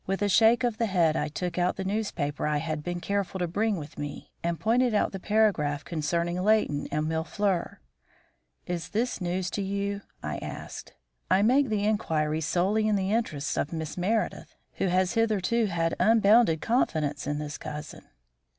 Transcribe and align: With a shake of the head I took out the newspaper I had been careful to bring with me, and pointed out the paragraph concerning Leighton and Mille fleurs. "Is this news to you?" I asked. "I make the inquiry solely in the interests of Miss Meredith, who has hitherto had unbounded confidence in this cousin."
With 0.07 0.23
a 0.23 0.29
shake 0.29 0.63
of 0.63 0.79
the 0.79 0.87
head 0.87 1.15
I 1.15 1.27
took 1.27 1.59
out 1.59 1.75
the 1.75 1.83
newspaper 1.83 2.47
I 2.47 2.57
had 2.57 2.81
been 2.83 2.99
careful 3.01 3.37
to 3.37 3.47
bring 3.47 3.77
with 3.77 3.99
me, 3.99 4.31
and 4.43 4.59
pointed 4.59 4.95
out 4.95 5.11
the 5.11 5.19
paragraph 5.19 5.85
concerning 5.85 6.41
Leighton 6.41 6.87
and 6.91 7.07
Mille 7.07 7.23
fleurs. 7.23 7.77
"Is 8.65 8.89
this 8.89 9.21
news 9.21 9.51
to 9.51 9.61
you?" 9.61 10.01
I 10.23 10.37
asked. 10.39 10.93
"I 11.29 11.43
make 11.43 11.69
the 11.69 11.85
inquiry 11.85 12.41
solely 12.41 12.87
in 12.87 12.95
the 12.95 13.11
interests 13.13 13.55
of 13.57 13.71
Miss 13.71 13.95
Meredith, 13.95 14.55
who 14.77 14.87
has 14.87 15.13
hitherto 15.13 15.67
had 15.67 15.93
unbounded 15.99 16.61
confidence 16.61 17.27
in 17.27 17.37
this 17.37 17.59
cousin." 17.59 18.01